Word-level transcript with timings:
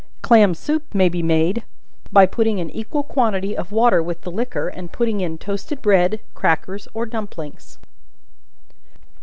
Clam 0.23 0.55
soup 0.55 0.95
may 0.95 1.09
be 1.09 1.21
made 1.21 1.63
by 2.11 2.25
putting 2.25 2.59
an 2.59 2.71
equal 2.71 3.03
quantity 3.03 3.55
of 3.55 3.71
water 3.71 4.01
with 4.01 4.21
the 4.21 4.31
liquor, 4.31 4.67
and 4.67 4.91
putting 4.91 5.21
in 5.21 5.37
toasted 5.37 5.79
bread, 5.79 6.21
crackers 6.33 6.87
or 6.95 7.05
dumplings. 7.05 7.77